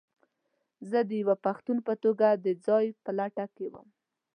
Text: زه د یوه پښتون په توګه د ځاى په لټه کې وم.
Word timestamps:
زه 0.89 0.99
د 1.09 1.11
یوه 1.21 1.35
پښتون 1.45 1.77
په 1.87 1.93
توګه 2.03 2.27
د 2.45 2.45
ځاى 2.65 2.85
په 3.03 3.11
لټه 3.19 3.45
کې 3.55 3.65
وم. 3.73 3.87